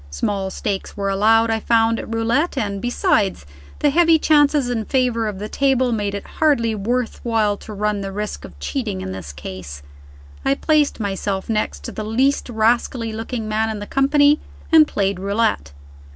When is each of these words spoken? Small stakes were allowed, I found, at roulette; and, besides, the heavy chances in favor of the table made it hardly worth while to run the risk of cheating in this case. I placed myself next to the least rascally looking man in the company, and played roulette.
Small 0.09 0.49
stakes 0.49 0.97
were 0.97 1.11
allowed, 1.11 1.51
I 1.51 1.59
found, 1.59 1.99
at 1.99 2.11
roulette; 2.11 2.57
and, 2.57 2.81
besides, 2.81 3.45
the 3.81 3.91
heavy 3.91 4.17
chances 4.17 4.67
in 4.67 4.85
favor 4.85 5.27
of 5.27 5.37
the 5.37 5.47
table 5.47 5.91
made 5.91 6.15
it 6.15 6.25
hardly 6.39 6.73
worth 6.73 7.19
while 7.21 7.55
to 7.57 7.71
run 7.71 8.01
the 8.01 8.11
risk 8.11 8.43
of 8.43 8.57
cheating 8.57 9.01
in 9.01 9.11
this 9.11 9.31
case. 9.31 9.83
I 10.43 10.55
placed 10.55 10.99
myself 10.99 11.49
next 11.51 11.83
to 11.83 11.91
the 11.91 12.03
least 12.03 12.49
rascally 12.49 13.13
looking 13.13 13.47
man 13.47 13.69
in 13.69 13.77
the 13.77 13.85
company, 13.85 14.39
and 14.71 14.87
played 14.87 15.19
roulette. 15.19 15.71